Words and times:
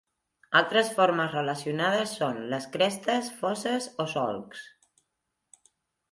Altres 0.59 0.87
formes 0.99 1.33
relacionades 1.33 2.13
són 2.21 2.39
les 2.53 2.65
crestes, 2.75 3.29
fosses 3.41 3.89
o 4.05 4.07
solcs. 4.15 4.63